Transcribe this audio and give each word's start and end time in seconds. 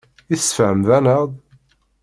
I 0.33 0.35
tesfehmeḍ-aneɣ-d? 0.37 1.31